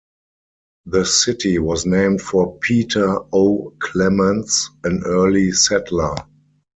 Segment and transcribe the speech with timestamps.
[0.87, 3.75] The city was named for Peter O.
[3.79, 6.15] Clements, an early settler.